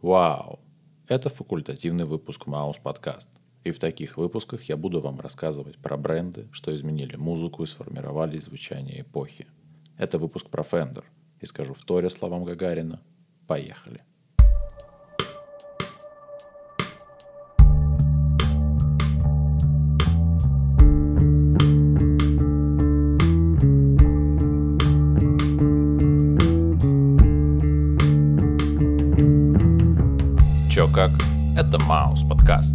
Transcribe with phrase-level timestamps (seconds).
[0.00, 0.60] Вау!
[1.08, 3.28] Это факультативный выпуск Маус подкаст.
[3.64, 8.38] И в таких выпусках я буду вам рассказывать про бренды, что изменили музыку и сформировали
[8.38, 9.48] звучание эпохи.
[9.96, 11.02] Это выпуск про Fender.
[11.40, 13.02] И скажу в торе словам Гагарина.
[13.48, 14.04] Поехали.
[30.94, 31.12] Как?
[31.56, 32.74] Это Маус подкаст.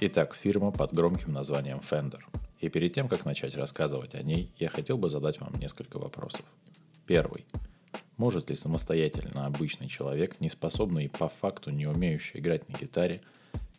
[0.00, 2.20] Итак, фирма под громким названием Fender.
[2.60, 6.44] И перед тем, как начать рассказывать о ней, я хотел бы задать вам несколько вопросов.
[7.06, 7.46] Первый.
[8.16, 13.22] Может ли самостоятельно обычный человек, не способный и по факту не умеющий играть на гитаре,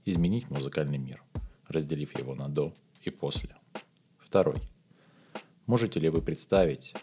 [0.05, 1.21] изменить музыкальный мир,
[1.69, 2.73] разделив его на до
[3.03, 3.55] и после?
[4.19, 4.61] Второй.
[5.67, 6.93] Можете ли вы представить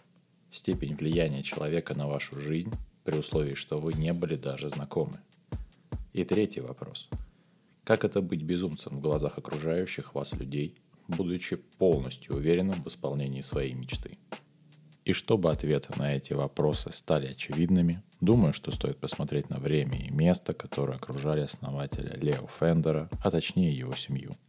[0.48, 5.18] степень влияния человека на вашу жизнь при условии, что вы не были даже знакомы?
[6.12, 7.08] И третий вопрос.
[7.82, 10.76] Как это быть безумцем в глазах окружающих вас людей,
[11.08, 14.16] будучи полностью уверенным в исполнении своей мечты?
[15.04, 20.12] И чтобы ответы на эти вопросы стали очевидными, думаю, что стоит посмотреть на время и
[20.12, 24.36] место, которые окружали основателя Лео Фендера, а точнее его семью–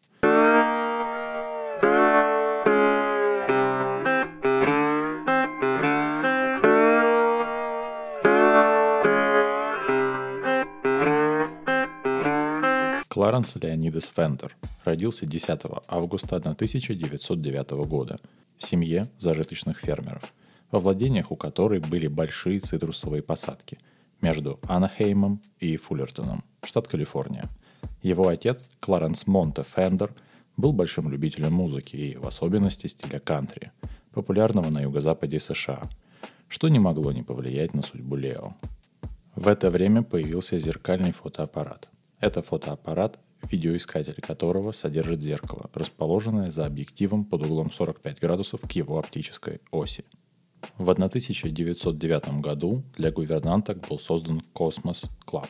[13.33, 18.19] Кларенс Леонидес Фендер родился 10 августа 1909 года
[18.59, 20.35] в семье зажиточных фермеров,
[20.69, 23.79] во владениях у которой были большие цитрусовые посадки
[24.21, 27.49] между Анахеймом и Фуллертоном, штат Калифорния.
[28.03, 30.13] Его отец, Кларенс Монте Фендер,
[30.55, 33.71] был большим любителем музыки и, в особенности, стиля кантри,
[34.11, 35.89] популярного на юго-западе США,
[36.47, 38.53] что не могло не повлиять на судьбу Лео.
[39.35, 41.89] В это время появился зеркальный фотоаппарат.
[42.23, 43.19] Это фотоаппарат,
[43.51, 50.05] видеоискатель которого содержит зеркало, расположенное за объективом под углом 45 градусов к его оптической оси.
[50.77, 55.47] В 1909 году для гувернанток был создан Cosmos Club,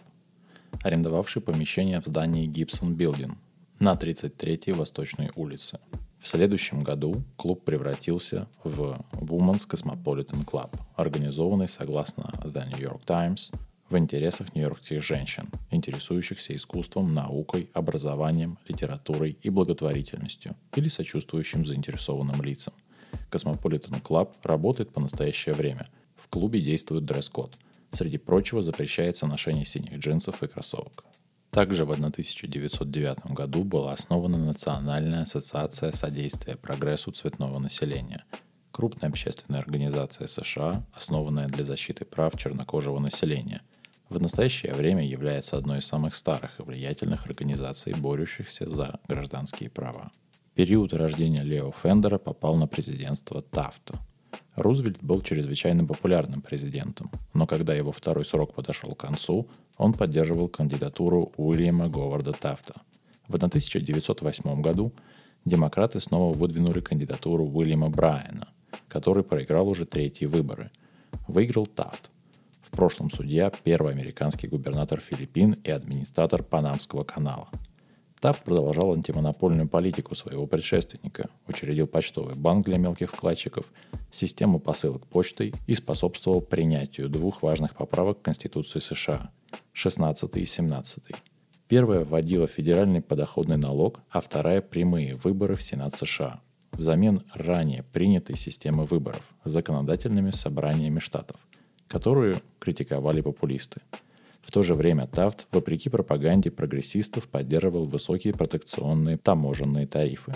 [0.82, 3.36] арендовавший помещение в здании Gibson Building
[3.80, 5.80] на 33-й Восточной улице.
[6.20, 13.52] В следующем году клуб превратился в Women's Cosmopolitan Club, организованный согласно The New York Times
[13.94, 22.74] в интересах нью-йоркских женщин, интересующихся искусством, наукой, образованием, литературой и благотворительностью или сочувствующим заинтересованным лицам.
[23.30, 25.90] Cosmopolitan Club работает по настоящее время.
[26.16, 27.56] В клубе действует дресс-код.
[27.92, 31.06] Среди прочего запрещается ношение синих джинсов и кроссовок.
[31.52, 38.26] Также в 1909 году была основана Национальная ассоциация содействия прогрессу цветного населения,
[38.72, 43.62] крупная общественная организация США, основанная для защиты прав чернокожего населения–
[44.14, 50.12] в настоящее время является одной из самых старых и влиятельных организаций, борющихся за гражданские права.
[50.54, 54.00] Период рождения Лео Фендера попал на президентство Тафта.
[54.56, 60.48] Рузвельт был чрезвычайно популярным президентом, но когда его второй срок подошел к концу, он поддерживал
[60.48, 62.76] кандидатуру Уильяма Говарда Тафта.
[63.28, 64.94] В 1908 году
[65.44, 68.50] демократы снова выдвинули кандидатуру Уильяма Брайана,
[68.88, 70.70] который проиграл уже третьи выборы.
[71.28, 72.12] Выиграл Тафт
[72.74, 77.50] прошлом судья, первый американский губернатор Филиппин и администратор Панамского канала.
[78.20, 83.66] Тафт продолжал антимонопольную политику своего предшественника, учредил почтовый банк для мелких вкладчиков,
[84.12, 89.30] систему посылок почтой и способствовал принятию двух важных поправок к Конституции США–
[89.74, 91.04] 16 и 17.
[91.68, 96.42] Первая вводила федеральный подоходный налог, а вторая– прямые выборы в Сенат США
[96.72, 101.38] взамен ранее принятой системы выборов законодательными собраниями штатов–
[101.94, 103.82] которую критиковали популисты.
[104.42, 110.34] В то же время Тафт, вопреки пропаганде прогрессистов, поддерживал высокие протекционные таможенные тарифы.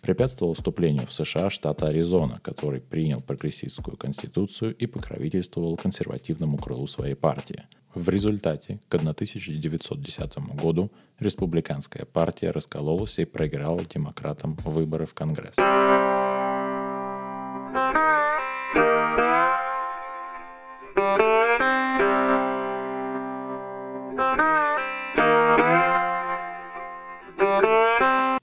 [0.00, 7.14] Препятствовал вступлению в США штата Аризона, который принял прогрессистскую конституцию и покровительствовал консервативному крылу своей
[7.14, 7.62] партии.
[7.94, 10.90] В результате к 1910 году
[11.20, 15.56] республиканская партия раскололась и проиграла демократам выборы в Конгресс.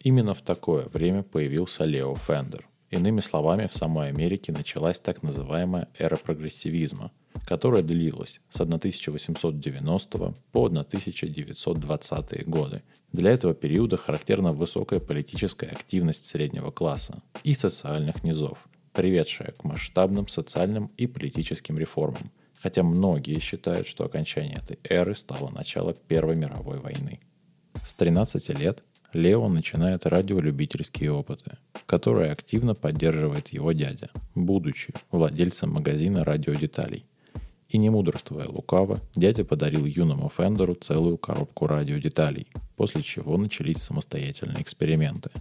[0.06, 2.70] Именно в такое время появился Лео Фендер.
[2.92, 7.12] Иными словами, в самой Америке началась так называемая эра прогрессивизма,
[7.44, 12.84] которая длилась с 1890 по 1920 годы.
[13.14, 18.60] Для этого периода характерна высокая политическая активность среднего класса и социальных низов,
[18.94, 22.30] приведшая к масштабным социальным и политическим реформам,
[22.62, 27.20] хотя многие считают, что окончание этой эры стало начало Первой мировой войны.
[27.84, 28.84] С 13 лет
[29.16, 37.06] Лео начинает радиолюбительские опыты, которые активно поддерживает его дядя, будучи владельцем магазина радиодеталей.
[37.70, 44.62] И не мудрствуя лукаво, дядя подарил юному Фендеру целую коробку радиодеталей, после чего начались самостоятельные
[44.62, 45.32] эксперименты.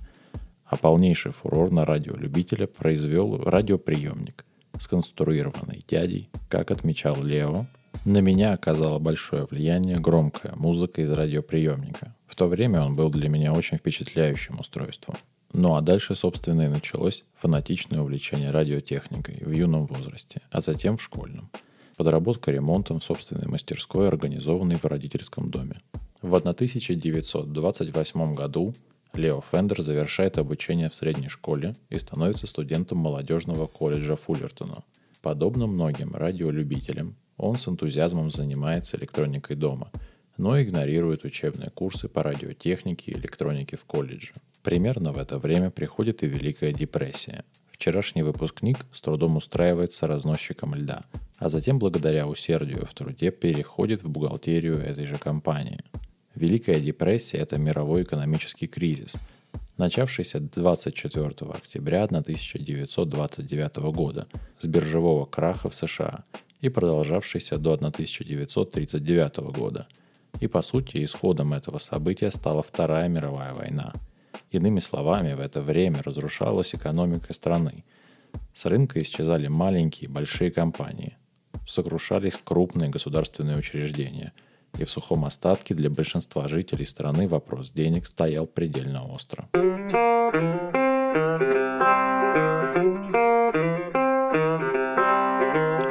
[0.65, 4.45] А полнейший фурор на радиолюбителя произвел радиоприемник,
[4.79, 7.67] сконструированный дядей, как отмечал Лео,
[8.05, 12.15] на меня оказала большое влияние громкая музыка из радиоприемника.
[12.27, 15.17] В то время он был для меня очень впечатляющим устройством.
[15.53, 21.03] Ну а дальше, собственно, и началось фанатичное увлечение радиотехникой в юном возрасте, а затем в
[21.03, 21.51] школьном.
[21.97, 25.81] Подработка ремонтом в собственной мастерской, организованной в родительском доме.
[26.23, 28.75] В 1928 году
[29.13, 34.83] Лео Фендер завершает обучение в средней школе и становится студентом молодежного колледжа Фуллертона.
[35.23, 39.91] Подобно многим радиолюбителям, он с энтузиазмом занимается электроникой дома,
[40.37, 44.33] но игнорирует учебные курсы по радиотехнике и электронике в колледже.
[44.63, 47.45] Примерно в это время приходит и Великая депрессия.
[47.71, 51.05] Вчерашний выпускник с трудом устраивается разносчиком льда,
[51.39, 55.81] а затем благодаря усердию в труде переходит в бухгалтерию этой же компании.
[56.35, 59.15] Великая депрессия– это мировой экономический кризис,
[59.77, 64.27] начавшийся 24 октября 1929 года
[64.59, 66.25] с биржевого краха в США
[66.65, 69.87] и продолжавшийся до 1939 года.
[70.41, 73.93] И по сути исходом этого события стала Вторая мировая война.
[74.51, 77.85] Иными словами, в это время разрушалась экономика страны.
[78.55, 81.19] С рынка исчезали маленькие и большие компании.
[81.67, 84.33] Сокрушались крупные государственные учреждения.
[84.79, 89.49] И в сухом остатке для большинства жителей страны вопрос денег стоял предельно остро.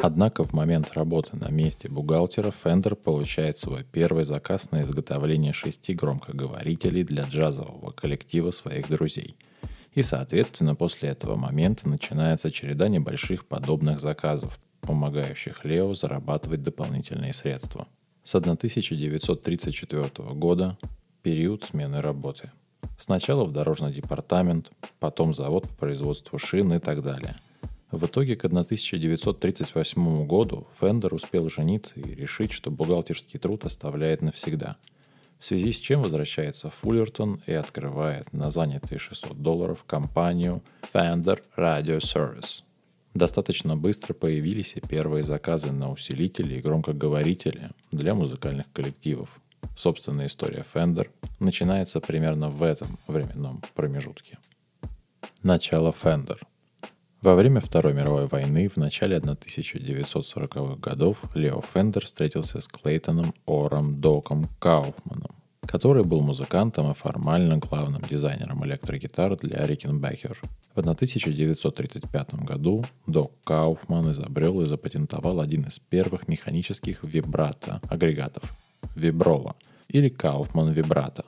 [0.06, 5.94] Однако в момент работы на месте бухгалтера Фендер получает свой первый заказ на изготовление шести
[5.94, 9.38] громкоговорителей для джазового коллектива своих друзей.
[9.94, 17.88] И, соответственно, после этого момента начинается череда небольших подобных заказов, помогающих Лео зарабатывать дополнительные средства.
[18.26, 20.78] С 1934 года
[21.22, 22.52] период смены работы.
[22.98, 24.70] Сначала в дорожный департамент,
[25.00, 27.38] потом завод по производству шин и так далее–
[27.94, 34.78] в итоге к 1938 году Фендер успел жениться и решить, что бухгалтерский труд оставляет навсегда.
[35.38, 42.00] В связи с чем возвращается Фуллертон и открывает на занятые 600 долларов компанию Fender Radio
[42.00, 42.64] Service.
[43.14, 49.30] Достаточно быстро появились и первые заказы на усилители и громкоговорители для музыкальных коллективов.
[49.78, 51.10] Собственная история Fender
[51.40, 54.40] начинается примерно в этом временном промежутке.
[55.44, 56.40] Начало Fender–
[57.24, 64.02] во время Второй мировой войны в начале 1940-х годов Лео Фендер встретился с Клейтоном Ором
[64.02, 65.32] Доком Кауфманом,
[65.66, 70.38] который был музыкантом и формально главным дизайнером электрогитар для Рикенбекер.
[70.76, 78.44] В 1935 году Док Кауфман изобрел и запатентовал один из первых механических вибрато-агрегатов–
[78.96, 79.56] Виброла
[79.88, 81.24] или Кауфман Вибрато.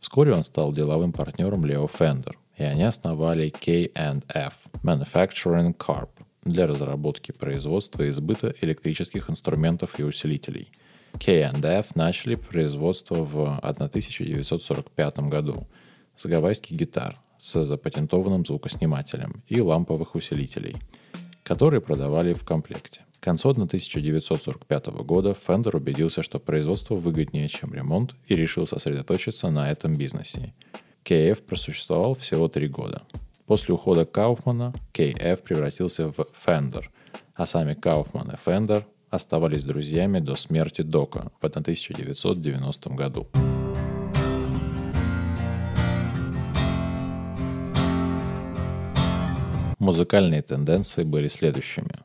[0.00, 6.10] Вскоре он стал деловым партнером Лео Фендер, и они основали K&F Manufacturing Corp
[6.44, 10.70] для разработки производства и сбыта электрических инструментов и усилителей.
[11.18, 15.66] K&F начали производство в 1945 году
[16.16, 20.76] с гавайских гитар с запатентованным звукоснимателем и ламповых усилителей,
[21.42, 23.02] которые продавали в комплекте.
[23.20, 29.70] К концу 1945 года Fender убедился, что производство выгоднее, чем ремонт, и решил сосредоточиться на
[29.70, 30.52] этом бизнесе.
[31.04, 33.02] KF просуществовал всего три года.
[33.46, 36.84] После ухода Кауфмана KF превратился в Fender,
[37.34, 43.28] а сами Кауфман и Fender оставались друзьями до смерти Дока в 1990 году.
[49.78, 52.00] Музыкальные тенденции были следующими.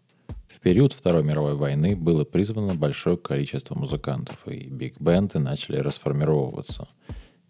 [0.50, 6.90] В период Второй мировой войны было призвано большое количество музыкантов, и биг-бенды начали расформировываться–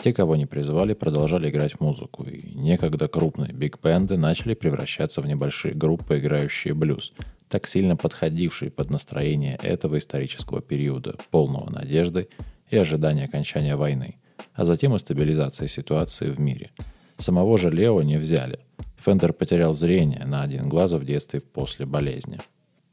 [0.02, 5.74] те, кого не призвали, продолжали играть музыку, и некогда крупные биг-бенды начали превращаться в небольшие
[5.74, 7.14] группы, играющие блюз,
[7.50, 12.30] так сильно подходившие под настроение этого исторического периода, полного надежды
[12.70, 14.16] и ожидания окончания войны,
[14.54, 16.72] а затем и стабилизации ситуации в мире.
[17.18, 18.60] Самого же Лео не взяли.
[18.98, 22.40] Фендер потерял зрение на один глаз в детстве после болезни.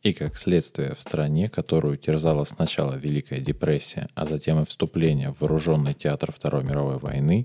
[0.03, 5.41] И как следствие в стране, которую терзала сначала Великая депрессия, а затем и вступление в
[5.41, 7.45] вооруженный театр Второй мировой войны,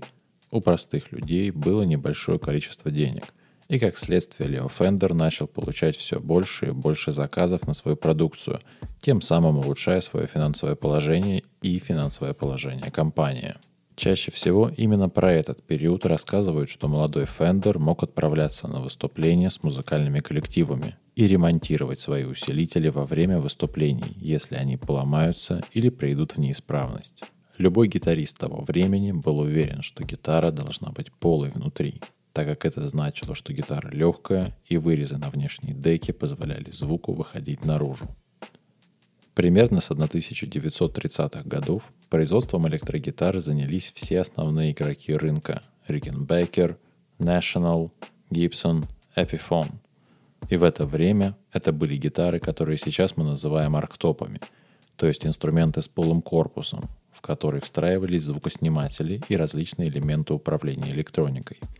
[0.50, 3.32] у простых людей было небольшое количество денег.
[3.68, 8.60] И как следствие Лео Фендер начал получать все больше и больше заказов на свою продукцию,
[9.00, 13.54] тем самым улучшая свое финансовое положение и финансовое положение компании.
[14.02, 19.62] Чаще всего именно про этот период рассказывают, что молодой Фендер мог отправляться на выступления с
[19.62, 26.38] музыкальными коллективами и ремонтировать свои усилители во время выступлений, если они поломаются или придут в
[26.38, 27.22] неисправность.
[27.58, 32.00] Любой гитарист того времени был уверен, что гитара должна быть полой внутри,
[32.32, 37.64] так как это значило, что гитара легкая и вырезы на внешней деке позволяли звуку выходить
[37.64, 38.08] наружу.
[39.34, 46.76] Примерно с 1930-х годов производством электрогитары занялись все основные игроки рынка– Rickenbacker,
[47.18, 47.90] National,
[48.30, 48.84] Gibson,
[49.16, 49.72] Epiphone.
[50.50, 54.40] И в это время это были гитары, которые сейчас мы называем арктопами,
[54.96, 61.58] то есть инструменты с полым корпусом, в который встраивались звукосниматели и различные элементы управления электроникой–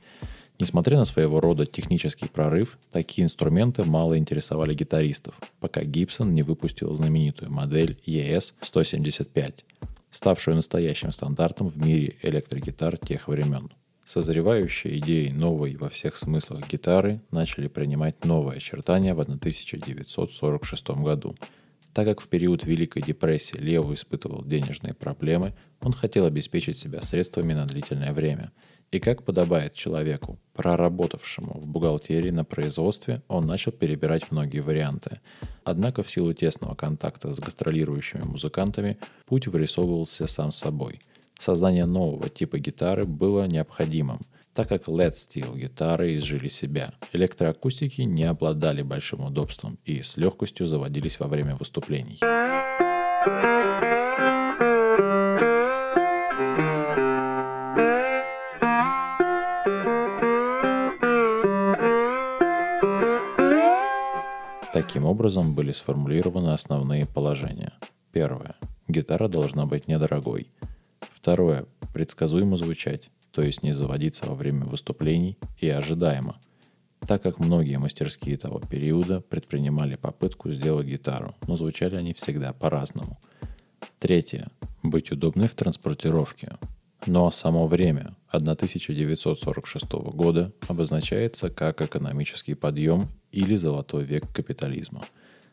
[0.61, 6.95] Несмотря на своего рода технический прорыв, такие инструменты мало интересовали гитаристов, пока Гибсон не выпустил
[6.95, 9.65] знаменитую модель ES-175,
[10.11, 13.71] ставшую настоящим стандартом в мире электрогитар тех времен.
[14.05, 21.35] Созревающие идеи новой во всех смыслах гитары начали принимать новые очертания в 1946 году.
[21.95, 27.53] Так как в период Великой депрессии Лео испытывал денежные проблемы, он хотел обеспечить себя средствами
[27.53, 28.53] на длительное время–
[28.93, 35.21] и как подобает человеку, проработавшему в бухгалтерии на производстве, он начал перебирать многие варианты.
[35.65, 41.01] Однако в силу тесного контакта с гастролирующими музыкантами путь вырисовывался сам собой.
[41.39, 44.21] Создание нового типа гитары было необходимым,
[44.53, 46.93] так как LED Steel гитары изжили себя.
[47.15, 52.19] Электроакустики не обладали большим удобством и с легкостью заводились во время выступлений.
[65.13, 67.73] Образом были сформулированы основные положения.
[68.13, 68.55] Первое.
[68.89, 70.51] Гитара должна быть недорогой.
[71.01, 71.67] Второе.
[71.93, 76.41] Предсказуемо звучать, то есть не заводиться во время выступлений и ожидаемо,
[77.07, 83.21] так как многие мастерские того периода предпринимали попытку сделать гитару, но звучали они всегда по-разному.
[83.99, 84.49] Третье.
[84.83, 86.57] Быть удобной в транспортировке.
[87.07, 95.05] Но само время 1946 года обозначается как экономический подъем или золотой век капитализма.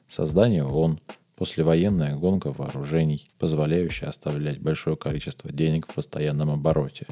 [0.08, 1.00] Создание ООН,
[1.36, 7.08] послевоенная гонка вооружений, позволяющая оставлять большое количество денег в постоянном обороте,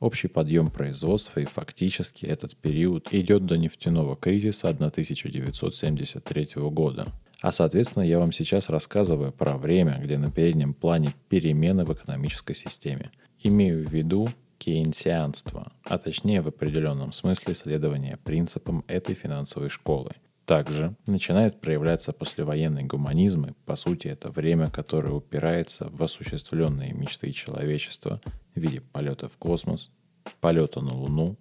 [0.00, 7.06] общий подъем производства и фактически этот период идет до нефтяного кризиса 1973 года.
[7.46, 12.54] А соответственно я вам сейчас рассказываю про время, где на переднем плане перемены в экономической
[12.54, 13.12] системе.
[13.38, 20.10] Имею в виду кейнсианство, а точнее в определенном смысле следование принципам этой финансовой школы.
[20.44, 27.30] Также начинает проявляться послевоенный гуманизм, и по сути это время, которое упирается в осуществленные мечты
[27.30, 28.20] человечества
[28.56, 29.92] в виде полета в космос,
[30.40, 31.36] полета на Луну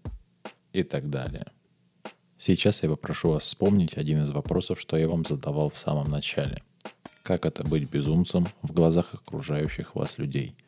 [0.71, 1.47] и так далее.
[2.45, 6.61] Сейчас я попрошу вас вспомнить один из вопросов, что я вам задавал в самом начале.
[7.23, 10.55] Как это быть безумцем в глазах окружающих вас людей–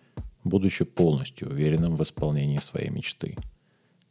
[0.48, 3.36] будучи полностью уверенным в исполнении своей мечты.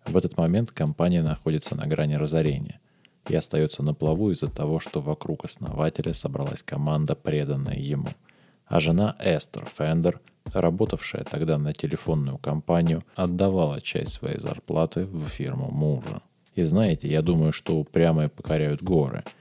[0.04, 2.80] В этот момент компания находится на грани разорения
[3.28, 8.08] и остается на плаву из-за того, что вокруг основателя собралась команда, преданная ему.
[8.66, 10.20] А жена Эстер Фендер,
[10.52, 16.22] работавшая тогда на телефонную компанию, отдавала часть своей зарплаты в фирму мужа.
[16.56, 19.22] И знаете, я думаю, что упрямые покоряют горы–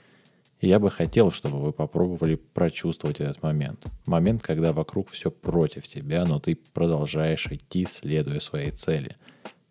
[0.65, 3.85] я бы хотел, чтобы вы попробовали прочувствовать этот момент.
[4.05, 9.15] Момент, когда вокруг все против тебя, но ты продолжаешь идти, следуя своей цели.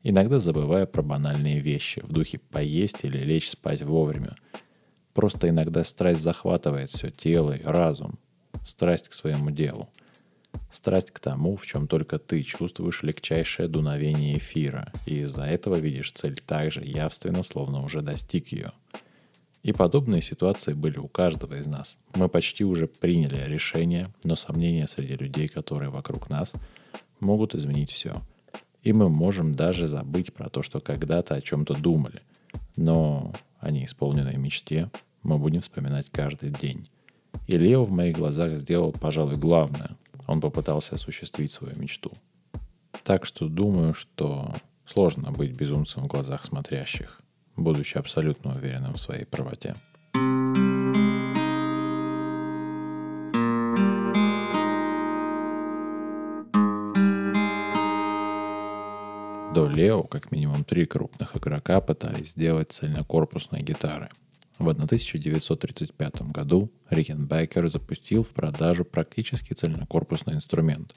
[0.03, 4.37] Иногда забывая про банальные вещи, в духе поесть или лечь спать вовремя.
[5.15, 8.19] Просто иногда страсть захватывает все тело и разум.
[8.65, 9.89] Страсть к своему делу.
[10.70, 16.12] Страсть к тому, в чем только ты чувствуешь легчайшее дуновение эфира, и из-за этого видишь
[16.12, 18.73] цель так же явственно, словно уже достиг ее.
[19.62, 21.96] И подобные ситуации были у каждого из нас.
[22.14, 26.52] Мы почти уже приняли решение, но сомнения среди людей, которые вокруг нас,
[27.18, 28.20] могут изменить все.
[28.82, 32.20] И мы можем даже забыть про то, что когда-то о чем-то думали.
[32.76, 34.90] Но о неисполненной мечте
[35.23, 36.87] мы будем вспоминать каждый день.
[37.46, 39.96] И Лео в моих глазах сделал, пожалуй, главное
[40.26, 42.12] он попытался осуществить свою мечту.
[43.02, 44.54] Так что думаю, что
[44.87, 47.21] сложно быть безумцем в глазах смотрящих,
[47.57, 49.76] будучи абсолютно уверенным в своей правоте.
[59.54, 64.09] До Лео как минимум три крупных игрока пытались сделать цельнокорпусные гитары–
[64.58, 70.94] в 1935 году Рикенбекер запустил в продажу практически цельнокорпусный инструмент,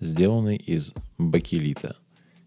[0.00, 1.96] сделанный из бакелита.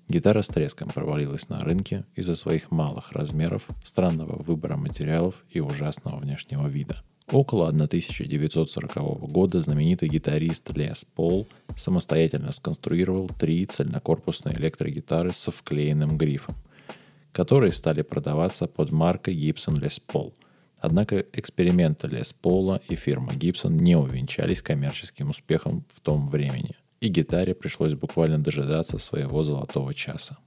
[0.07, 6.19] Гитара с треском провалилась на рынке из-за своих малых размеров, странного выбора материалов и ужасного
[6.19, 7.03] внешнего вида.
[7.31, 8.95] Около 1940
[9.29, 16.55] года знаменитый гитарист Лес Пол самостоятельно сконструировал три цельнокорпусные электрогитары со вклеенным грифом,
[17.31, 20.33] которые стали продаваться под маркой Gibson Les Paul.
[20.79, 27.09] Однако эксперименты Лес Пола и фирмы Gibson не увенчались коммерческим успехом в том времени, и
[27.09, 30.37] гитаре пришлось буквально дожидаться своего золотого часа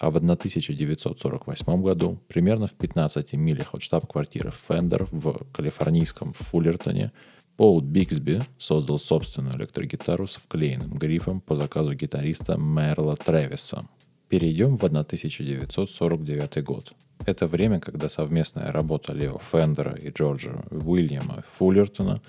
[0.00, 7.12] а в 1948 году, примерно в 15 милях от штаб-квартиры Fender в калифорнийском Фуллертоне,
[7.58, 13.84] Пол Биксби создал собственную электрогитару с вклеенным грифом по заказу гитариста Мерла Тревиса.
[14.30, 16.92] Перейдем в 1949 год.
[17.26, 22.22] Это время, когда совместная работа Лео Фендера и Джорджа Уильяма Фуллертона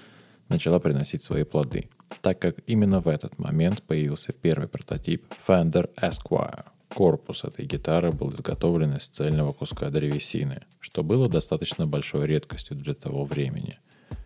[0.49, 1.87] начала приносить свои плоды,
[2.21, 8.33] так как именно в этот момент появился первый прототип Fender Esquire– Корпус этой гитары был
[8.33, 13.79] изготовлен из цельного куска древесины, что было достаточно большой редкостью для того времени.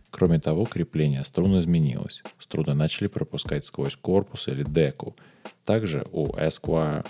[0.10, 2.24] Кроме того, крепление струн изменилось.
[2.39, 5.15] Струны начали пропускать сквозь корпус или деку.
[5.63, 7.05] Также у Esquire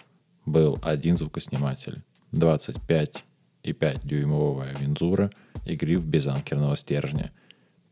[0.46, 5.32] был один звукосниматель, 25,5 дюймовая винзура
[5.66, 7.32] и гриф без анкерного стержня.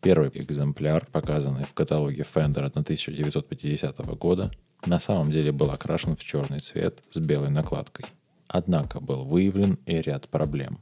[0.02, 4.52] Первый экземпляр, показанный в каталоге Fender 1950 года,
[4.86, 8.06] на самом деле был окрашен в черный цвет с белой накладкой.
[8.48, 10.78] Однако был выявлен и ряд проблем.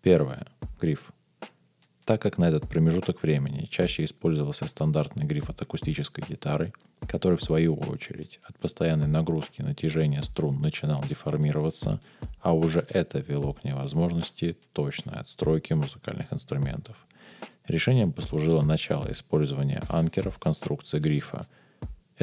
[0.00, 0.46] Первое.
[0.80, 1.12] Гриф.
[2.04, 6.72] Так как на этот промежуток времени чаще использовался стандартный гриф от акустической гитары,
[7.06, 12.00] который в свою очередь от постоянной нагрузки натяжения струн начинал деформироваться,
[12.40, 16.96] а уже это вело к невозможности точной отстройки музыкальных инструментов.
[17.68, 21.46] Решением послужило начало использования анкера в конструкции грифа–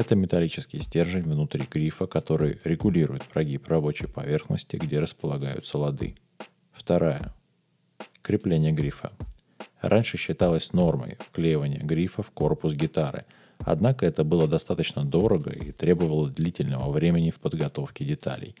[0.00, 6.14] это металлический стержень внутри грифа, который регулирует прогиб рабочей поверхности, где располагаются лады.
[6.72, 7.34] Вторая.
[8.22, 9.12] Крепление грифа.
[9.80, 13.24] Раньше считалось нормой вклеивание грифа в корпус гитары,
[13.58, 18.54] однако это было достаточно дорого и требовало длительного времени в подготовке деталей.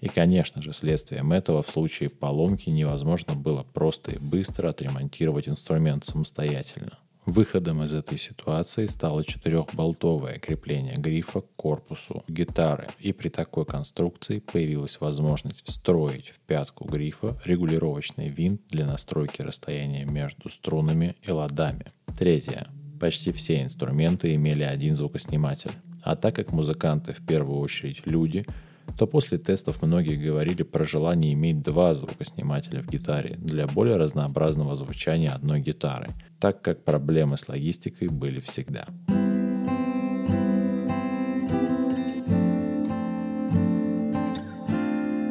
[0.00, 6.04] И, конечно же, следствием этого в случае поломки невозможно было просто и быстро отремонтировать инструмент
[6.04, 6.98] самостоятельно.
[7.28, 14.38] Выходом из этой ситуации стало четырехболтовое крепление грифа к корпусу гитары, и при такой конструкции
[14.38, 21.92] появилась возможность встроить в пятку грифа регулировочный винт для настройки расстояния между струнами и ладами.
[22.18, 22.68] Третье.
[22.98, 25.72] Почти все инструменты имели один звукосниматель.
[26.00, 28.46] А так как музыканты в первую очередь люди–
[28.96, 34.76] то после тестов многие говорили про желание иметь два звукоснимателя в гитаре для более разнообразного
[34.76, 38.86] звучания одной гитары, так как проблемы с логистикой были всегда.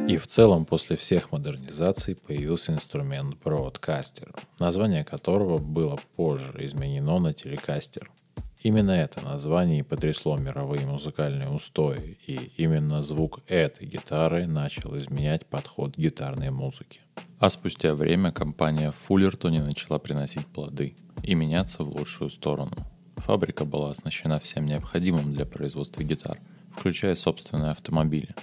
[0.08, 7.34] И в целом после всех модернизаций появился инструмент Broadcaster, название которого было позже изменено на
[7.34, 8.10] телекастер.
[8.68, 15.96] Именно это название потрясло мировые музыкальные устои, и именно звук этой гитары начал изменять подход
[15.96, 17.00] к гитарной музыке.
[17.40, 22.74] А спустя время компания Фуллертоне начала приносить плоды и меняться в лучшую сторону.
[23.16, 26.38] Фабрика была оснащена всем необходимым для производства гитар,
[26.76, 28.36] включая собственные автомобили.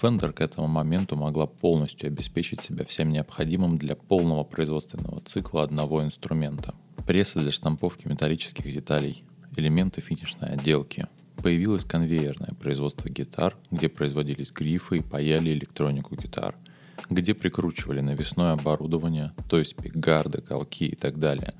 [0.00, 6.02] Fender к этому моменту могла полностью обеспечить себя всем необходимым для полного производственного цикла одного
[6.02, 6.74] инструмента.
[7.06, 9.24] Прессы для штамповки металлических деталей,
[9.58, 11.06] элементы финишной отделки.
[11.42, 16.54] Появилось конвейерное производство гитар, где производились грифы и паяли электронику гитар,
[17.10, 21.54] где прикручивали навесное оборудование, то есть пикгарды, колки и так далее,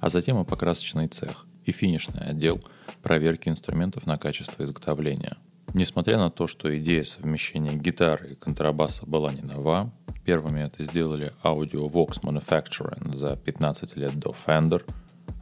[0.00, 2.62] а затем и покрасочный цех и финишный отдел
[3.02, 5.36] проверки инструментов на качество изготовления.
[5.74, 9.92] Несмотря на то, что идея совмещения гитары и контрабаса была не нова,
[10.24, 14.82] первыми это сделали Audio Vox Manufacturing за 15 лет до Fender–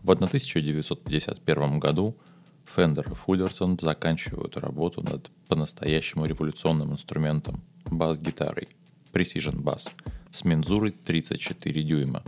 [0.03, 2.16] в 1951 году
[2.64, 8.68] Фендер и Фуллертон заканчивают работу над по-настоящему революционным инструментом– бас-гитарой
[9.12, 9.90] Precision Bass
[10.31, 12.22] с мензурой 34 дюйма.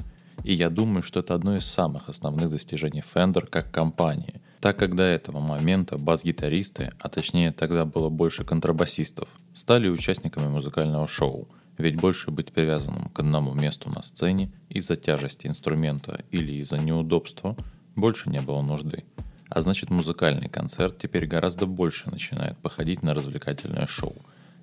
[0.45, 4.95] И я думаю, что это одно из самых основных достижений Fender как компании, так как
[4.95, 11.97] до этого момента бас-гитаристы, а точнее тогда было больше контрабасистов, стали участниками музыкального шоу– ведь
[11.97, 17.57] больше быть привязанным к одному месту на сцене из-за тяжести инструмента или из-за неудобства
[17.95, 19.05] больше не было нужды.
[19.49, 24.15] А значит музыкальный концерт теперь гораздо больше начинает походить на развлекательное шоу.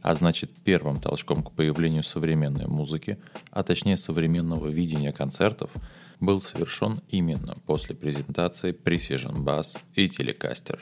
[0.01, 3.17] а значит первым толчком к появлению современной музыки,
[3.49, 5.71] а точнее современного видения концертов,
[6.19, 10.79] был совершен именно после презентации Precision Bass и Telecaster.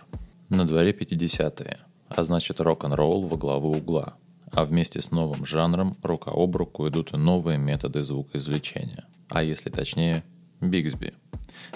[0.50, 1.78] На дворе 50-е,
[2.10, 4.16] а значит рок-н-ролл во главу угла,
[4.54, 9.70] а вместе с новым жанром рука об руку идут и новые методы звукоизвлечения, а если
[9.70, 10.24] точнее,
[10.62, 11.14] Бигсби–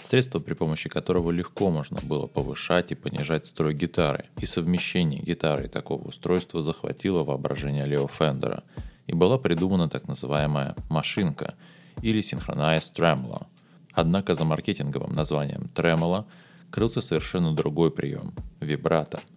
[0.01, 5.65] Средство, при помощи которого легко можно было повышать и понижать строй гитары, и совмещение гитары
[5.65, 8.63] и такого устройства захватило воображение Лео Фендера,
[9.07, 11.55] и была придумана так называемая «машинка»
[12.01, 13.47] или Synchronized Tremolo.
[13.93, 16.25] Однако за маркетинговым названием Tremolo
[16.69, 19.19] крылся совершенно другой прием– вибрато–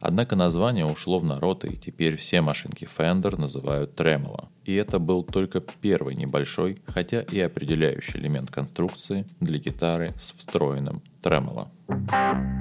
[0.00, 4.48] Однако название ушло в народ, и теперь все машинки Fender называют Tremolo.
[4.64, 11.02] И это был только первый небольшой, хотя и определяющий элемент конструкции для гитары с встроенным
[11.22, 11.68] Tremolo.
[11.88, 12.57] К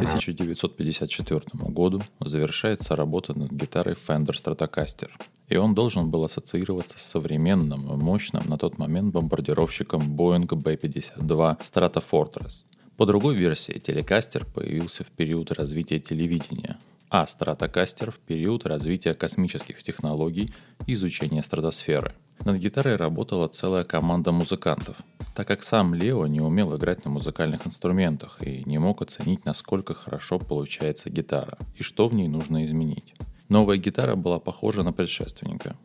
[0.00, 5.10] 1954 году завершается работа над гитарой Fender Stratocaster,
[5.48, 11.60] и он должен был ассоциироваться с современным и мощным на тот момент бомбардировщиком Boeing B-52
[11.60, 12.62] Stratofortress.
[12.96, 16.78] По другой версии, телекастер появился в период развития телевидения,
[17.10, 20.52] а Stratocaster в период развития космических технологий
[20.86, 24.96] и изучения стратосферы– над гитарой работала целая команда музыкантов,
[25.34, 29.92] так как сам Лео не умел играть на музыкальных инструментах и не мог оценить, насколько
[29.92, 33.14] хорошо получается гитара и что в ней нужно изменить.
[33.50, 35.76] Новая гитара была похожа на предшественника,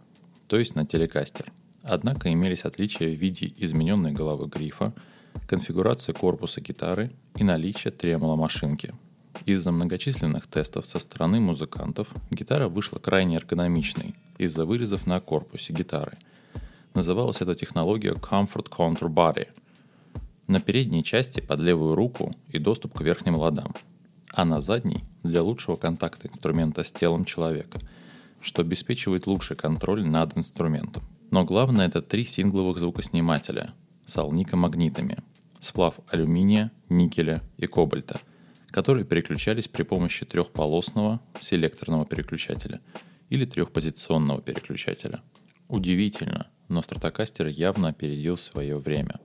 [0.47, 1.51] то есть на телекастер.
[1.83, 4.93] Однако имелись отличия в виде измененной головы грифа,
[5.47, 8.93] конфигурации корпуса гитары и наличия тремоло машинки.
[9.45, 16.17] Из-за многочисленных тестов со стороны музыкантов гитара вышла крайне эргономичной из-за вырезов на корпусе гитары–
[16.95, 19.49] Называлась эта технология Comfort Contour Body.
[20.47, 23.73] На передней части под левую руку и доступ к верхним ладам,
[24.31, 27.81] а на задней для лучшего контакта инструмента с телом человека,
[28.39, 31.03] что обеспечивает лучший контроль над инструментом.
[31.31, 33.73] Но главное это три сингловых звукоснимателя
[34.05, 35.17] с алникомагнитами,
[35.59, 38.21] сплав алюминия, никеля и кобальта,
[38.75, 42.81] которые переключались при помощи трехполосного селекторного переключателя
[43.29, 45.21] или трехпозиционного переключателя.
[45.69, 49.21] Удивительно, но стратокастер явно опередил свое время,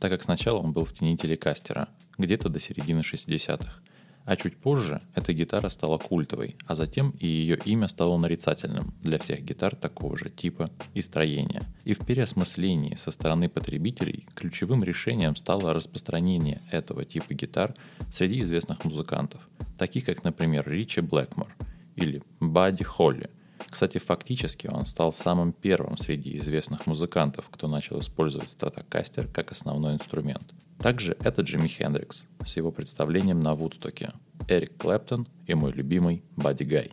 [0.00, 3.80] так как сначала он был в тени телекастера, где-то до середины 60-х,
[4.24, 9.18] а чуть позже эта гитара стала культовой, а затем и ее имя стало нарицательным для
[9.18, 11.62] всех гитар такого же типа и строения.
[11.84, 17.74] И в переосмыслении со стороны потребителей ключевым решением стало распространение этого типа гитар
[18.10, 19.40] среди известных музыкантов,
[19.78, 21.54] таких как, например, Ричи Блэкмор
[21.96, 23.30] или Бадди Холли–
[23.68, 29.94] кстати, фактически он стал самым первым среди известных музыкантов, кто начал использовать стратокастер как основной
[29.94, 30.54] инструмент.
[30.80, 34.12] Также это Джимми Хендрикс с его представлением на Вудстоке,
[34.48, 36.90] Эрик Клэптон и мой любимый Бадди Гай.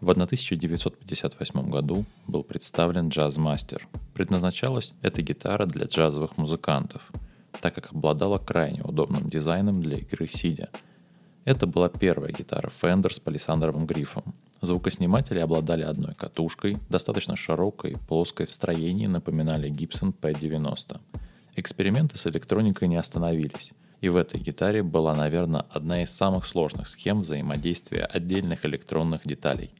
[0.00, 3.88] В 1958 году был представлен джаз-мастер.
[4.12, 7.10] Предназначалась эта гитара для джазовых музыкантов–
[7.60, 10.68] так как обладала крайне удобным дизайном для игры сидя.
[11.44, 14.34] Это была первая гитара Fender с палисандровым грифом.
[14.64, 21.00] Звукосниматели обладали одной катушкой, достаточно широкой, плоской в строении напоминали Gibson P90.
[21.56, 26.88] Эксперименты с электроникой не остановились, и в этой гитаре была, наверное, одна из самых сложных
[26.88, 29.70] схем взаимодействия отдельных электронных деталей,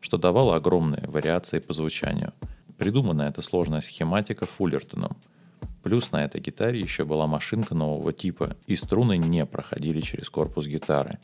[0.00, 2.32] что давало огромные вариации по звучанию.
[2.78, 5.16] Придумана эта сложная схематика Фуллертоном–
[5.82, 10.66] Плюс на этой гитаре еще была машинка нового типа, и струны не проходили через корпус
[10.66, 11.18] гитары.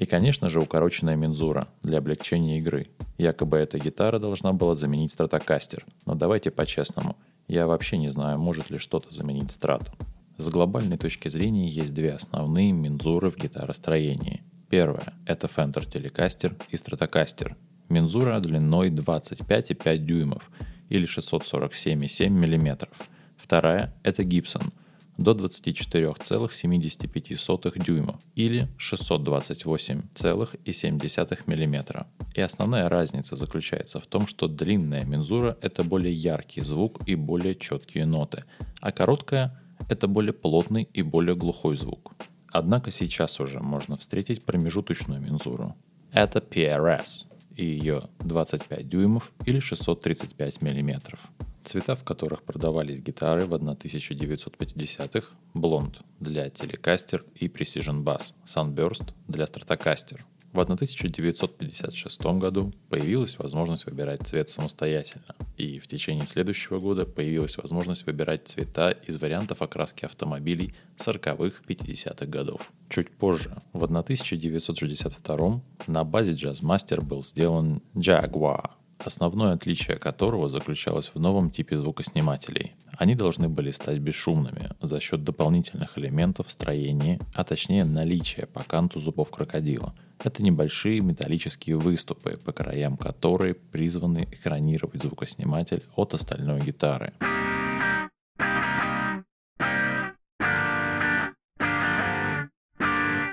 [0.00, 2.88] И, конечно же, укороченная мензура для облегчения игры.
[3.18, 8.70] Якобы эта гитара должна была заменить стратокастер, но давайте по-честному, я вообще не знаю, может
[8.70, 9.92] ли что-то заменить страту.
[10.38, 14.42] С глобальной точки зрения есть две основные мензуры в гитаростроении.
[14.68, 17.54] Первая– это Fender Telecaster и Stratocaster.
[17.88, 20.50] Мензура длиной 25,5 дюймов
[20.88, 22.92] или 647,7 миллиметров–
[23.40, 24.72] Вторая– это Gibson
[25.20, 32.06] до 24,75 дюйма или 628,7 мм.
[32.34, 37.54] И основная разница заключается в том, что длинная мензура– это более яркий звук и более
[37.54, 38.44] четкие ноты,
[38.80, 42.14] а короткая– это более плотный и более глухой звук.
[42.50, 45.76] Однако сейчас уже можно встретить промежуточную мензуру.
[46.12, 51.30] Это PRS и ее 25 дюймов или 635 миллиметров.
[51.64, 59.44] Цвета, в которых продавались гитары в 1950-х– Blonde для Telecaster и Precision Bass, Sunburst для
[59.44, 60.20] Stratocaster.
[60.52, 68.04] В 1956 году появилась возможность выбирать цвет самостоятельно, и в течение следующего года появилась возможность
[68.04, 72.72] выбирать цвета из вариантов окраски автомобилей 40-х, 50-х годов.
[72.88, 78.70] Чуть позже, в 1962 на базе Jazzmaster был сделан Jaguar,
[79.06, 82.74] основное отличие которого заключалось в новом типе звукоснимателей.
[82.98, 88.62] Они должны были стать бесшумными за счет дополнительных элементов в строении, а точнее наличия по
[88.62, 96.60] канту зубов крокодила– это небольшие металлические выступы, по краям которой призваны экранировать звукосниматель от остальной
[96.60, 97.14] гитары.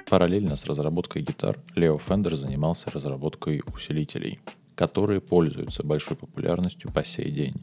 [0.10, 4.40] Параллельно с разработкой гитар Лео Фендер занимался разработкой усилителей,
[4.78, 7.56] которые пользуются большой популярностью по сей день.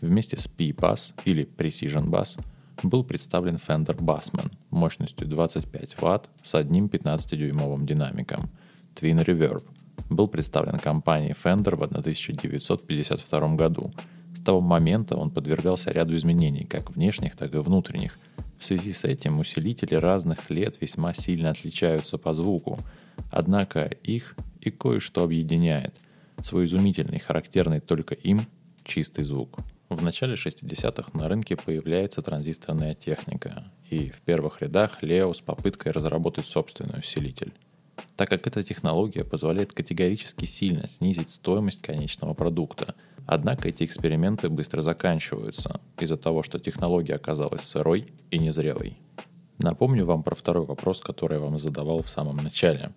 [0.00, 2.40] Вместе с P-Bass или Precision Bass
[2.84, 8.48] был представлен Fender Bassman мощностью 25 Вт с одним 15-дюймовым динамиком–
[9.00, 9.62] Twin Reverb,
[10.10, 13.92] был представлен компанией Fender в 1952 году.
[14.34, 18.18] С того момента он подвергался ряду изменений, как внешних, так и внутренних.
[18.58, 22.78] В связи с этим усилители разных лет весьма сильно отличаются по звуку,
[23.30, 25.94] однако их и кое-что объединяет.
[26.42, 28.42] Свой изумительный, характерный только им
[28.84, 29.58] чистый звук.
[29.88, 35.92] В начале 60-х на рынке появляется транзисторная техника, и в первых рядах Лео с попыткой
[35.92, 37.52] разработать собственный усилитель
[38.16, 42.94] так как эта технология позволяет категорически сильно снизить стоимость конечного продукта.
[43.26, 48.98] Однако эти эксперименты быстро заканчиваются из-за того, что технология оказалась сырой и незрелой.
[49.58, 52.92] Напомню вам про второй вопрос, который я вам задавал в самом начале.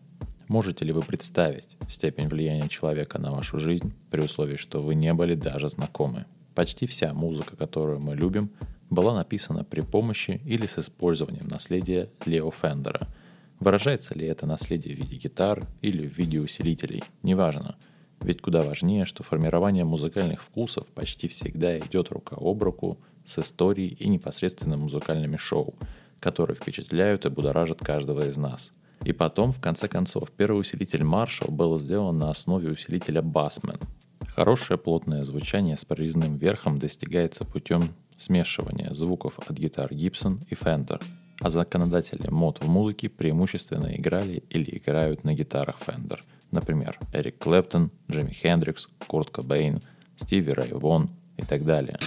[0.51, 5.13] Можете ли вы представить степень влияния человека на вашу жизнь при условии, что вы не
[5.13, 6.25] были даже знакомы?
[6.55, 8.51] Почти вся музыка, которую мы любим,
[8.89, 13.07] была написана при помощи или с использованием наследия Лео Фендера–
[13.61, 17.77] Выражается ли это наследие в виде гитар или в виде усилителей, неважно.
[18.19, 23.95] Ведь куда важнее, что формирование музыкальных вкусов почти всегда идет рука об руку с историей
[23.99, 25.75] и непосредственно музыкальными шоу,
[26.19, 28.73] которые впечатляют и будоражат каждого из нас.
[29.03, 33.81] И потом, в конце концов, первый усилитель Marshall был сделан на основе усилителя Bassman.
[34.27, 41.01] Хорошее плотное звучание с прорезным верхом достигается путем смешивания звуков от гитар Gibson и Fender–
[41.41, 46.19] а законодатели мод в музыке преимущественно играли или играют на гитарах Fender.
[46.51, 49.81] Например, Эрик Клэптон, Джимми Хендрикс, Курт Кобейн,
[50.17, 51.97] Стиви Рэй Вон и так далее.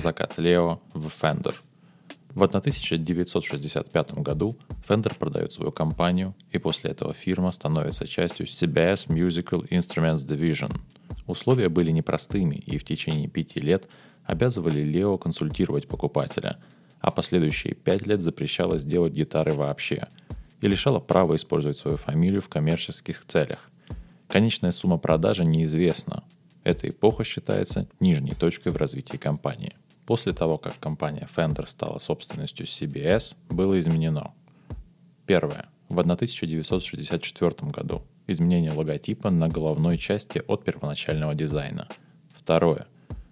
[0.00, 1.54] Закат Лео в Fender–
[2.34, 4.56] в 1965 году
[4.88, 10.78] Fender продает свою компанию, и после этого фирма становится частью CBS Musical Instruments Division.
[11.26, 13.88] Условия были непростыми и в течение пяти лет
[14.24, 16.58] обязывали Лео консультировать покупателя,
[17.00, 20.06] а последующие пять лет запрещалось делать гитары вообще
[20.60, 23.70] и лишало права использовать свою фамилию в коммерческих целях.
[24.28, 26.22] Конечная сумма продажи неизвестна.
[26.62, 29.74] Эта эпоха считается нижней точкой в развитии компании.
[30.10, 34.32] После того, как компания Fender стала собственностью CBS, было изменено.
[35.24, 35.68] Первое.
[35.88, 41.86] В 1964 году изменение логотипа на головной части от первоначального дизайна.
[42.34, 42.88] Второе.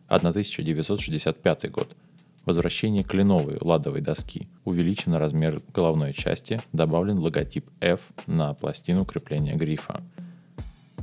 [0.07, 1.97] 1965 год.
[2.45, 4.47] Возвращение кленовой ладовой доски.
[4.65, 10.01] Увеличен размер головной части, добавлен логотип F на пластину крепления грифа.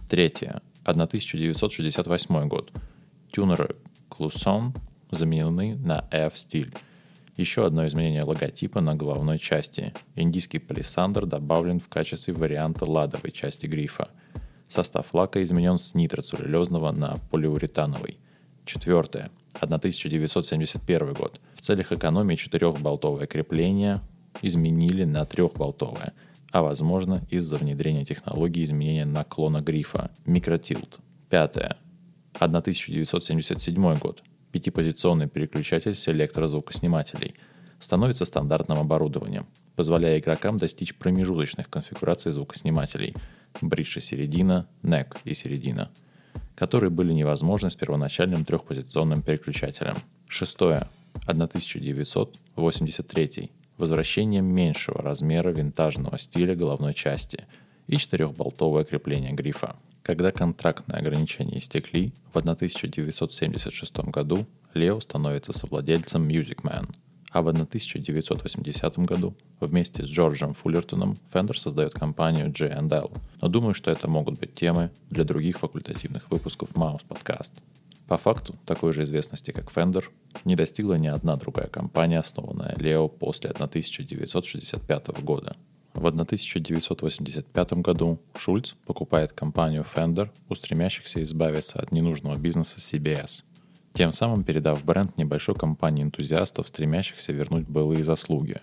[0.10, 0.62] Третье.
[0.86, 2.72] 1968 год.
[3.30, 3.76] Тюнеры
[4.08, 4.74] Клусон
[5.12, 6.74] заменены на F-стиль.
[7.38, 9.94] Еще одно изменение логотипа на головной части.
[10.15, 14.10] Индийский палисандр добавлен в качестве варианта ладовой части грифа.
[14.68, 18.18] Состав лака изменен с нитроцеллюлезного на полиуретановый.
[18.63, 19.30] Четвертое.
[19.60, 21.39] 1971 год.
[21.56, 24.02] В целях экономии четырехболтовое крепление
[24.41, 26.13] изменили на трехболтовое,
[26.52, 31.00] а возможно из-за внедрения технологии изменения наклона грифа– микротилт.
[31.30, 31.78] Пятое.
[32.34, 34.24] 1977 год
[34.56, 37.36] пятипозиционный переключатель селектора звукоснимателей
[37.78, 43.13] становится стандартным оборудованием, позволяя игрокам достичь промежуточных конфигураций звукоснимателей
[43.62, 45.91] бридж и середина, NEC и середина,
[46.56, 49.98] которые были невозможны с первоначальным трехпозиционным переключателем.
[50.30, 50.88] Шестое.
[51.26, 53.52] 1983.
[53.76, 57.44] Возвращение меньшего размера винтажного стиля головной части
[57.88, 59.76] и четырехболтовое крепление грифа.
[60.06, 66.94] Когда контрактные ограничения истекли, в 1976 году Лео становится совладельцем Music Man,
[67.32, 73.12] А в 1980 году вместе с Джорджем Фуллертоном Fender создает компанию J&L.
[73.41, 77.54] Но думаю, что это могут быть темы для других факультативных выпусков Mouse Podcast.
[78.08, 80.04] По факту, такой же известности, как Fender,
[80.44, 85.56] не достигла ни одна другая компания, основанная Leo после 1965 года.
[85.95, 93.43] В 1985 году Шульц покупает компанию Fender, устремящихся избавиться от ненужного бизнеса CBS,
[93.93, 98.58] тем самым передав бренд небольшой компании энтузиастов, стремящихся вернуть былые заслуги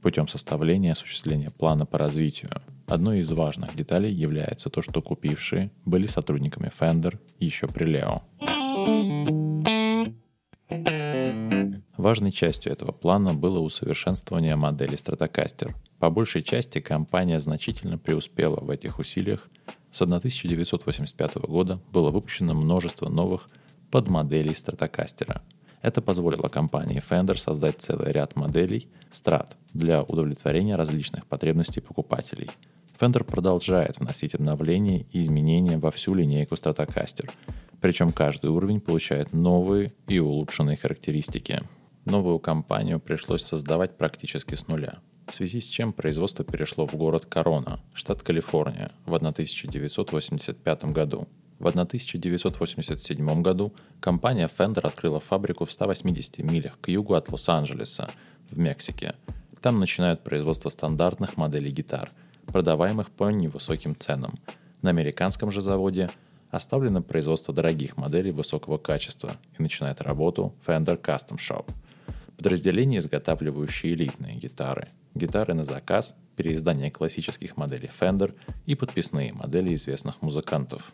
[0.00, 2.50] путем составления и осуществления плана по развитию.
[2.86, 8.22] Одной из важных деталей является то, что купившие были сотрудниками Fender еще при Leo.
[12.08, 15.74] Важной частью этого плана было усовершенствование модели Stratocaster.
[15.98, 19.46] По большей части компания значительно преуспела в этих усилиях.
[19.90, 23.50] С 1985 года было выпущено множество новых
[23.90, 25.42] подмоделей Stratocaster.
[25.82, 32.48] Это позволило компании Fender создать целый ряд моделей Strat для удовлетворения различных потребностей покупателей.
[32.98, 37.30] Fender продолжает вносить обновления и изменения во всю линейку Stratocaster,
[37.82, 41.60] причем каждый уровень получает новые и улучшенные характеристики.
[42.08, 47.26] Новую компанию пришлось создавать практически с нуля, в связи с чем производство перешло в город
[47.26, 51.28] Корона, штат Калифорния, в 1985 году.
[51.58, 58.08] В 1987 году компания Fender открыла фабрику в 180 милях к югу от Лос-Анджелеса,
[58.48, 59.14] в Мексике.
[59.60, 62.10] Там начинают производство стандартных моделей гитар,
[62.46, 64.38] продаваемых по невысоким ценам.
[64.80, 66.08] На американском же заводе
[66.50, 71.70] оставлено производство дорогих моделей высокого качества и начинает работу Fender Custom Shop–
[72.38, 78.32] Подразделение, изготавливающее элитные гитары, гитары на заказ, переиздание классических моделей Fender
[78.64, 80.92] и подписные модели известных музыкантов.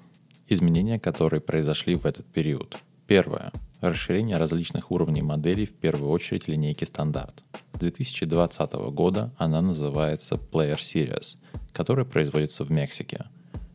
[0.48, 2.78] Изменения, которые произошли в этот период.
[3.06, 3.52] Первое.
[3.82, 7.44] Расширение различных уровней моделей, в первую очередь линейки стандарт.
[7.74, 11.36] С 2020 года она называется Player Series,
[11.74, 13.26] которая производится в Мексике.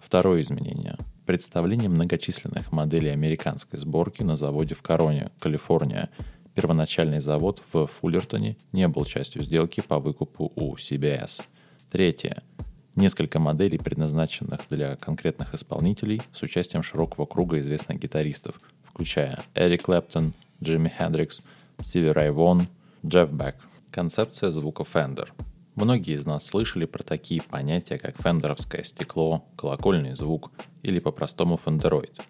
[0.02, 0.98] Второе изменение.
[1.28, 6.10] Представление многочисленных моделей американской сборки на заводе в Короне, Калифорния,
[6.60, 11.42] Первоначальный завод в Фуллертоне не был частью сделки по выкупу у CBS.
[11.90, 12.44] Третье.
[12.96, 20.34] Несколько моделей, предназначенных для конкретных исполнителей с участием широкого круга известных гитаристов, включая Эрик Клэптон,
[20.62, 21.44] Джимми Хендрикс,
[21.80, 22.68] Стиви Рай Вон,
[23.06, 23.56] Джефф Бек.
[23.90, 25.30] Концепция звука Fender.
[25.76, 30.52] Многие из нас слышали про такие понятия, как фендеровское стекло, колокольный звук
[30.84, 32.20] или по-простому фендероид–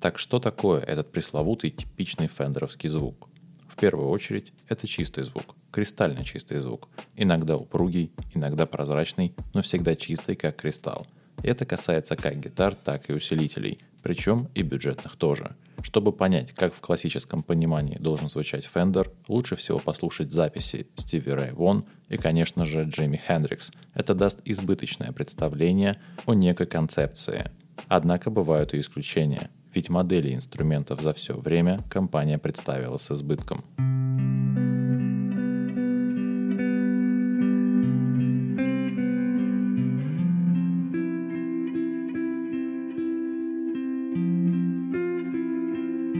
[0.00, 3.28] так что такое этот пресловутый типичный фендеровский звук?
[3.68, 9.94] В первую очередь, это чистый звук, кристально чистый звук, иногда упругий, иногда прозрачный, но всегда
[9.94, 11.06] чистый, как кристалл.
[11.42, 15.54] Это касается как гитар, так и усилителей, причем и бюджетных тоже.
[15.82, 21.52] Чтобы понять, как в классическом понимании должен звучать Fender, лучше всего послушать записи Стиви Рэй
[21.52, 23.70] Вон и, конечно же, Джимми Хендрикс.
[23.94, 27.50] Это даст избыточное представление о некой концепции.
[27.86, 33.64] Однако бывают и исключения ведь модели инструментов за все время компания представила с избытком.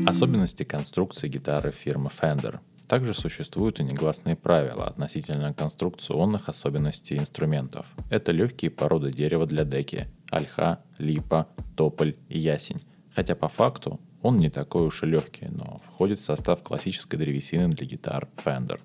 [0.06, 2.60] Особенности конструкции гитары фирмы Fender.
[2.86, 7.86] Также существуют и негласные правила относительно конструкционных особенностей инструментов.
[8.08, 12.80] Это легкие породы дерева для деки– ольха, липа, тополь и ясень
[13.18, 17.68] хотя по факту он не такой уж и легкий, но входит в состав классической древесины
[17.68, 18.80] для гитар Fender.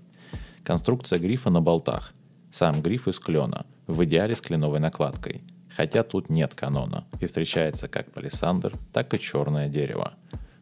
[0.64, 2.14] Конструкция грифа на болтах.
[2.50, 5.44] Сам гриф из клена, в идеале с кленовой накладкой.
[5.70, 10.14] Хотя тут нет канона, и встречается как палисандр, так и черное дерево.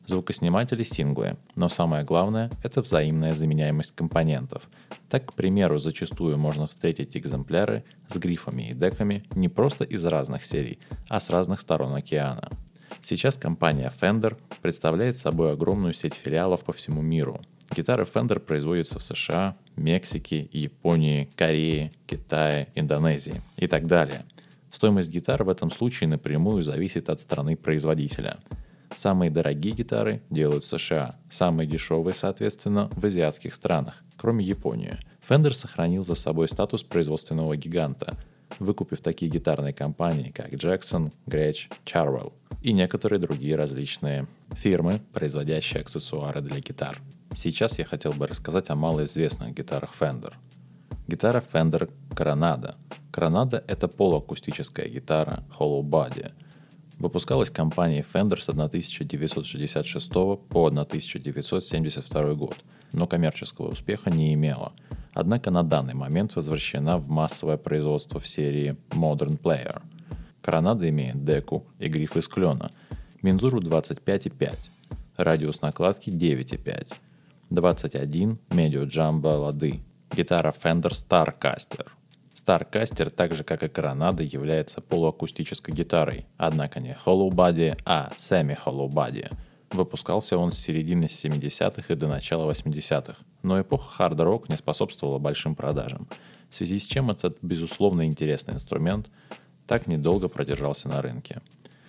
[0.05, 4.69] Звукосниматели синглы, но самое главное– это взаимная заменяемость компонентов.
[5.10, 10.43] Так, к примеру, зачастую можно встретить экземпляры с грифами и деками не просто из разных
[10.43, 12.49] серий, а с разных сторон океана–
[13.04, 17.41] Сейчас компания Fender представляет собой огромную сеть филиалов по всему миру.
[17.75, 24.25] Гитары Fender производятся в США, Мексике, Японии, Корее, Китае, Индонезии и так далее.
[24.69, 28.39] Стоимость гитар в этом случае напрямую зависит от страны производителя.
[28.95, 34.97] Самые дорогие гитары делают в США, самые дешевые, соответственно, в азиатских странах, кроме Японии.
[35.28, 38.18] Fender сохранил за собой статус производственного гиганта–
[38.60, 46.41] выкупив такие гитарные компании, как Jackson, Gretsch, Charwell и некоторые другие различные фирмы, производящие аксессуары
[46.41, 47.02] для гитар.
[47.36, 50.34] Сейчас я хотел бы рассказать о малоизвестных гитарах Fender.
[51.08, 52.76] Гитара Fender Coronado.
[53.12, 56.32] Coronado— это полуакустическая гитара Hollow Body.
[57.02, 62.56] Выпускалась компанией Fender с 1966 по 1972 год,
[62.91, 64.74] но коммерческого успеха не имела.
[65.12, 69.82] Однако на данный момент возвращена в массовое производство в серии Modern Player.
[70.43, 72.72] Коронада имеет деку и гриф из клена,
[73.24, 74.70] мензуру 25,5,
[75.18, 76.93] радиус накладки 9,5,
[77.49, 79.80] 21 медио джамбо лады,
[80.16, 81.88] гитара Fender Starcaster–
[82.45, 88.57] Starcaster, так же как и Коронада, является полуакустической гитарой, однако не Hollow Body, а Semi
[88.65, 89.31] Hollow Body.
[89.69, 95.55] Выпускался он с середины 70-х и до начала 80-х, но эпоха хард-рок не способствовала большим
[95.55, 96.07] продажам,
[96.49, 99.09] в связи с чем этот, безусловно, интересный инструмент
[99.67, 101.41] так недолго продержался на рынке.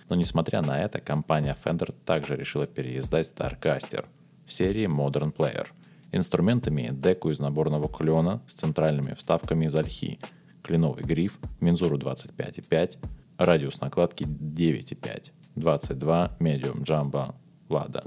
[0.07, 4.05] Но несмотря на это, компания Fender также решила переиздать Starcaster
[4.45, 5.67] в серии Modern Player.
[6.11, 10.19] Инструмент имеет деку из наборного клена с центральными вставками из ольхи,
[10.63, 12.97] кленовый гриф, мензуру 25,5,
[13.37, 17.35] радиус накладки 9,5, 22 медиум джамбо
[17.69, 18.03] лада.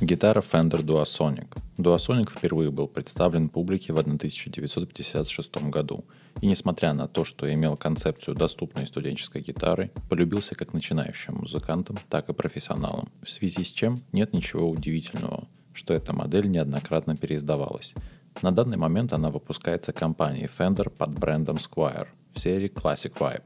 [0.00, 1.56] Гитара Fender Duasonic.
[1.78, 6.04] Duasonic впервые был представлен публике в 1956 году,
[6.40, 12.28] и несмотря на то, что имел концепцию доступной студенческой гитары, полюбился как начинающим музыкантам, так
[12.28, 17.94] и профессионалам, в связи с чем нет ничего удивительного, что эта модель неоднократно переиздавалась.
[18.42, 23.42] На данный момент она выпускается компанией Fender под брендом Squire в серии Classic Vibe.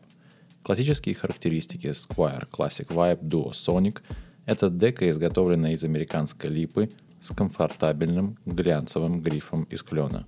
[0.64, 4.00] Классические характеристики Squire Classic Vibe Duo Sonic–
[4.46, 6.90] это дека, изготовленная из американской липы
[7.22, 10.26] с комфортабельным глянцевым грифом из клена.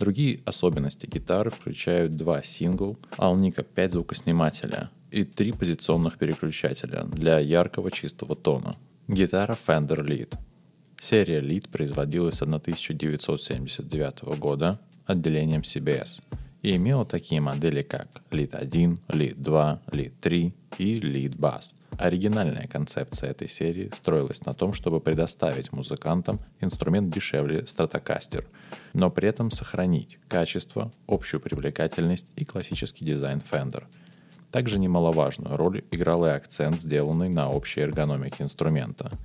[0.00, 7.90] Другие особенности гитары включают два сингл, Alnica 5 звукоснимателя и три позиционных переключателя для яркого
[7.90, 8.74] чистого тона.
[9.06, 10.38] Гитара Fender Lead–
[11.02, 16.22] Серия Lead производилась с 1979 года отделением CBS
[16.62, 21.74] и имела такие модели, как Lead 1, Lead 2, Lead 3 и Lead Bass.
[21.98, 28.44] Оригинальная концепция этой серии строилась на том, чтобы предоставить музыкантам инструмент дешевле Stratocaster,
[28.92, 33.82] но при этом сохранить качество, общую привлекательность и классический дизайн Fender.
[34.52, 39.10] Также немаловажную роль играл и акцент, сделанный на общей эргономике инструмента–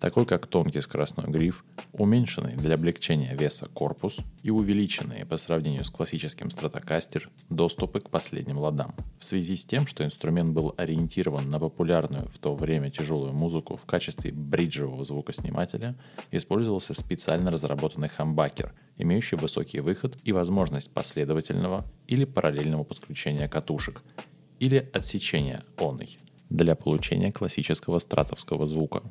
[0.00, 5.90] такой как тонкий скоростной гриф, уменьшенный для облегчения веса корпус и увеличенные по сравнению с
[5.90, 8.94] классическим стратокастер доступы к последним ладам.
[9.18, 13.76] В связи с тем, что инструмент был ориентирован на популярную в то время тяжелую музыку
[13.76, 15.96] в качестве бриджевого звукоснимателя,
[16.30, 24.02] использовался специально разработанный хамбакер, имеющий высокий выход и возможность последовательного или параллельного подключения катушек
[24.58, 26.18] или отсечения оной
[26.50, 29.02] для получения классического стратовского звука.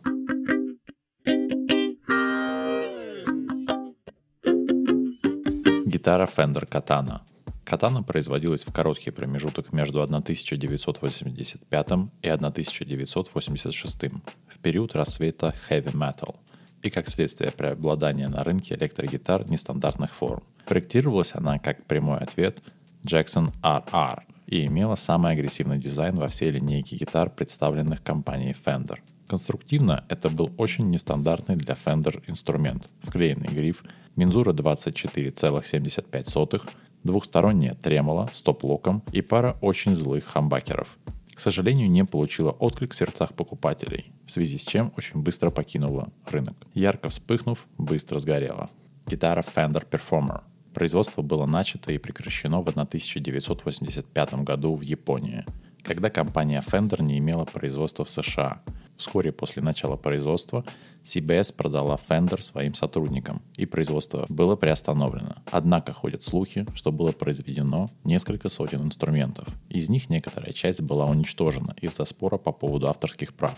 [5.85, 7.21] Гитара Fender Katana.
[7.63, 11.87] Катана производилась в короткий промежуток между 1985
[12.21, 14.03] и 1986
[14.47, 16.35] в период рассвета heavy metal
[16.81, 20.43] и как следствие преобладания на рынке электрогитар нестандартных форм.
[20.65, 22.61] Проектировалась она как прямой ответ
[23.03, 28.97] Jackson RR и имела самый агрессивный дизайн во всей линейке гитар, представленных компанией Fender.
[29.27, 32.89] Конструктивно это был очень нестандартный для Fender инструмент.
[33.03, 33.83] Вклеенный гриф–
[34.15, 36.69] мензура 24,75,
[37.03, 40.97] двухсторонняя тремоло с топ-локом и пара очень злых хамбакеров.
[41.33, 46.09] К сожалению, не получила отклик в сердцах покупателей, в связи с чем очень быстро покинула
[46.25, 46.55] рынок.
[46.73, 48.71] Ярко вспыхнув, быстро сгорела.
[49.05, 50.41] Гитара Fender Performer.
[50.78, 55.43] Производство было начато и прекращено в 1985 году в Японии,
[55.82, 58.61] когда компания Fender не имела производства в США.
[58.95, 60.63] Вскоре после начала производства
[61.03, 65.38] CBS продала Fender своим сотрудникам, и производство было приостановлено.
[65.51, 69.47] Однако ходят слухи, что было произведено несколько сотен инструментов.
[69.69, 73.57] Из них некоторая часть была уничтожена из-за спора по поводу авторских прав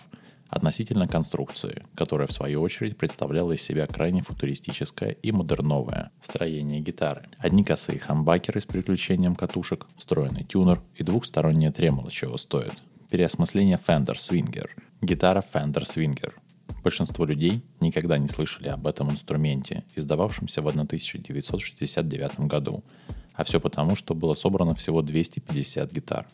[0.50, 7.30] относительно конструкции, которая в свою очередь представляла из себя крайне футуристическое и модерновое строение гитары.
[7.38, 12.74] Одни косые хамбакеры с переключением катушек, встроенный тюнер и двухстороннее тремоло чего стоит.
[13.10, 14.70] Переосмысление Fender Swinger,
[15.02, 16.34] гитара Fender Swinger–
[16.84, 22.84] Большинство людей никогда не слышали об этом инструменте, издававшемся в 1969 году,
[23.34, 26.28] а все потому, что было собрано всего 250 гитар.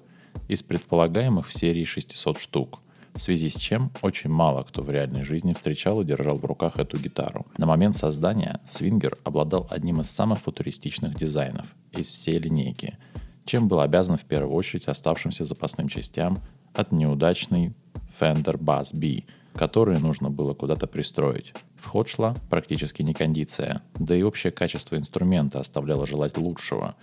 [0.47, 2.79] Из предполагаемых в серии 600 штук,
[3.15, 6.77] в связи с чем очень мало кто в реальной жизни встречал и держал в руках
[6.77, 7.45] эту гитару.
[7.57, 12.97] На момент создания Свингер обладал одним из самых футуристичных дизайнов из всей линейки,
[13.45, 16.43] чем был обязан в первую очередь оставшимся запасным частям
[16.73, 17.73] от неудачной
[18.19, 19.23] Fender Bass B–
[19.55, 21.53] которые нужно было куда-то пристроить.
[21.79, 26.95] В шла практически не кондиция, да и общее качество инструмента оставляло желать лучшего.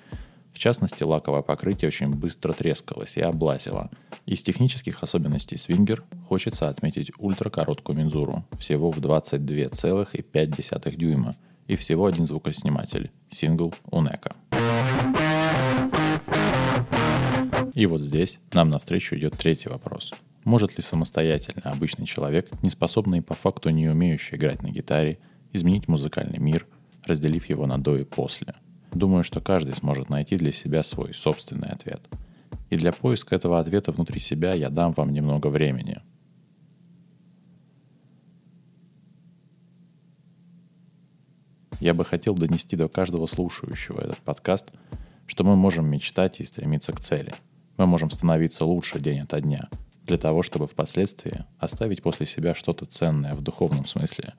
[0.53, 3.91] В частности, лаковое покрытие очень быстро трескалось и облазило.
[4.27, 11.37] Из технических особенностей свингер хочется отметить ультракороткую мензуру, всего в 22,5 дюйма,
[11.67, 14.37] и всего один звукосниматель– сингл Унека.
[17.75, 20.13] И вот здесь нам навстречу идет третий вопрос.
[20.45, 25.19] Может ли самостоятельно обычный человек, не способный по факту не умеющий играть на гитаре,
[25.53, 26.67] изменить музыкальный мир,
[27.05, 28.55] разделив его на до и после?
[28.93, 32.03] Думаю, что каждый сможет найти для себя свой собственный ответ.
[32.69, 36.01] И для поиска этого ответа внутри себя я дам вам немного времени.
[41.81, 44.71] Я бы хотел донести до каждого слушающего этот подкаст,
[45.27, 47.35] что мы можем мечтать и стремиться к цели.
[47.79, 49.69] Мы можем становиться лучше день ото дня,
[50.05, 54.35] для того, чтобы впоследствии оставить после себя что-то ценное в духовном смысле,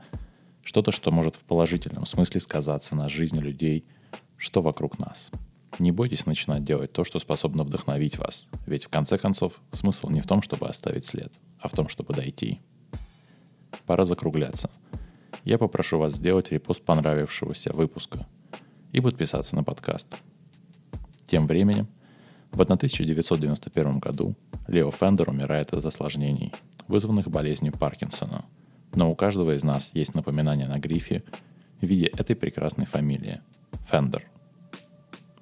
[0.63, 3.85] что-то, что может в положительном смысле сказаться на жизни людей–
[4.43, 5.31] что вокруг нас.
[5.79, 10.19] Не бойтесь начинать делать то, что способно вдохновить вас, ведь в конце концов смысл не
[10.19, 12.59] в том, чтобы оставить след, а в том, чтобы дойти.
[13.85, 14.69] Пора закругляться.
[15.45, 18.27] Я попрошу вас сделать репост понравившегося выпуска
[18.91, 20.13] и подписаться на подкаст.
[21.25, 21.87] Тем временем,
[22.51, 24.35] в 1991 году
[24.67, 26.51] Лео Фендер умирает от осложнений,
[26.87, 28.43] вызванных болезнью Паркинсона.
[28.93, 31.23] Но у каждого из нас есть напоминание на грифе
[31.79, 33.39] в виде этой прекрасной фамилии–
[33.89, 34.32] Фендер.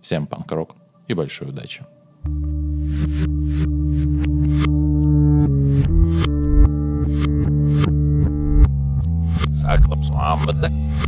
[0.02, 0.76] Всем панк-рок
[1.08, 1.86] и большой удачи.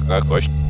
[0.04, 0.63] Ne kā košķi.